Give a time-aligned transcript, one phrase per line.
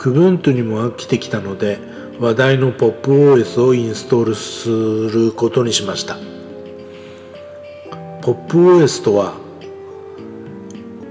[0.00, 1.78] Kubuntu にも飽きてきたので
[2.18, 6.16] 話題の PopOS をインストールすることにしました。
[8.22, 9.34] PopOS とは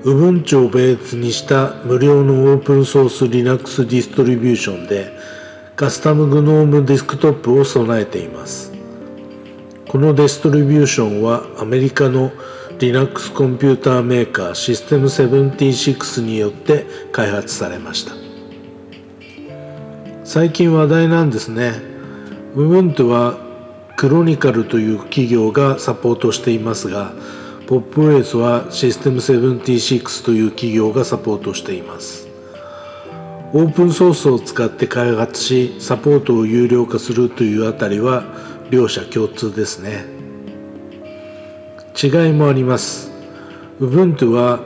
[0.03, 5.11] Ubuntu をベースにした無料のオープンソース Linux ディストリビューションで
[5.75, 8.71] カスタム GNOME デスクトップを備えています。
[9.87, 12.31] このディストリビューションはアメリカの
[12.79, 18.28] Linux コンピューターメーカー System76 によって開発されました。
[20.31, 21.81] 最近話題なんですね。
[22.53, 23.35] Ubuntu は
[23.97, 27.13] クロニカルという企業がサポートしていますが
[27.65, 32.27] PopOS はシステム76という企業がサポートしています。
[33.53, 38.23] オープンソースを使って開発しサポートを有料化するというあたりは
[38.69, 40.05] 両者共通ですね。
[41.99, 43.11] 違いもあります。
[43.79, 44.59] Ubuntu は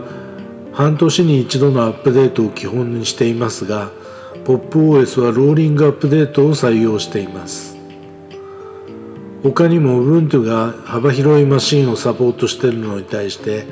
[0.74, 4.03] 半年に一度のアップデートを基本にしていますが
[4.46, 7.78] PopOS はローリングアップデートを採用しています。
[9.42, 13.66] 他にも Ubuntu が幅広いマシンをサポートしているのに対して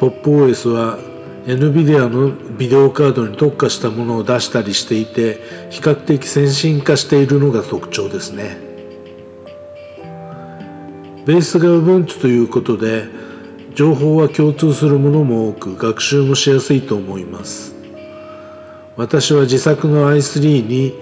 [0.00, 0.98] PopOS は
[1.46, 8.58] NVIDIA のビデオカードに特化したものを出したりしていて比較的先進化しているのが特徴ですね。
[11.26, 13.08] ベースが Ubuntu ということで
[13.74, 17.79] 情報は共通するものも多く学習もしやすいと思います。
[19.00, 20.92] 私は自作の i3 に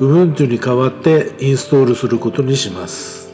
[0.00, 3.32] Ubuntu に代わってインストールすることにします。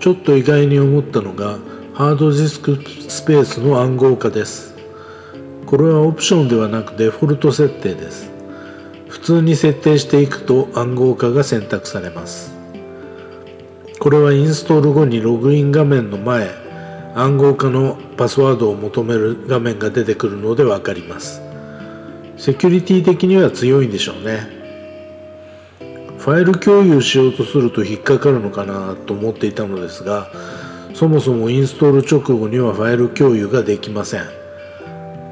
[0.00, 1.58] ちょっと意外に思ったのが
[1.92, 4.74] ハードディスクスペースの暗号化です。
[5.66, 8.30] これはオプションではなくデフォルト設定です。
[9.10, 12.54] 普通に設定していくと暗号化が選択されます。
[13.98, 16.65] これはインストール後にログイン画面の前
[17.18, 21.40] 暗号化のパスワードを求める画面が出てくるので分かります。
[22.36, 24.46] セキュリティ的には強いんでしょうね。
[26.18, 30.28] ファイル共有しようとすると引っかかるのかなと思っていたのですが
[30.92, 34.22] そもそもインストール直後にはファイル共有ができません。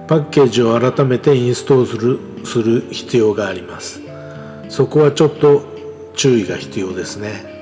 [0.09, 4.01] パッケージを改めてインストールするする必要があります。
[4.71, 5.63] そこはちょっと
[6.15, 7.54] 注意が必要ですね。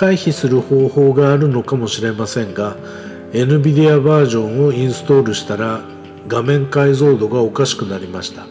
[0.00, 2.74] 回避する方法があるのかもしれませんが
[3.32, 5.82] NVIDIA バージョンをインストールしたら
[6.26, 8.46] 画面解像度がおかしくなりました。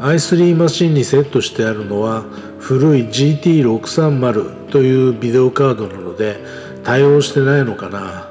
[0.00, 2.24] i3 マシンにセットしてあるのは
[2.58, 6.40] 古い GT630 というビデオカードなので
[6.82, 8.28] 対応してないのかな。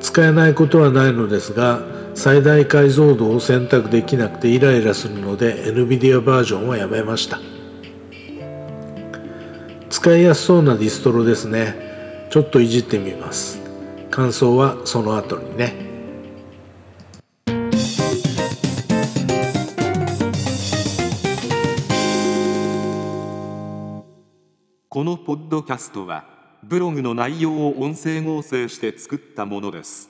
[0.00, 1.82] 使えないことはないのですが
[2.14, 7.38] 最大解像度を選択できなくてイライラするので NVIDIA バージョンはやめました。
[10.06, 11.74] 使いやすそうなディストロですね。
[12.30, 13.60] ちょっといじってみます。
[14.08, 15.74] 感想はその後にね。
[24.88, 26.24] このポッドキャストは
[26.62, 30.08] ブログの内容を音声合成して作ったものです。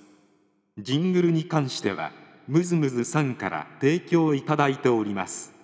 [0.77, 2.13] ジングルに関しては
[2.47, 5.56] ムズムズさんから提供いただいております。